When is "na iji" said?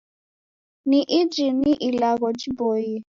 0.89-1.47